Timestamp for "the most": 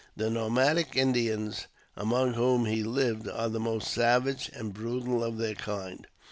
3.49-3.93